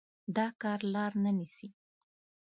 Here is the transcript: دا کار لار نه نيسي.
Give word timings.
دا 0.35 0.47
کار 0.61 0.79
لار 0.93 1.11
نه 1.23 1.31
نيسي. 1.37 1.67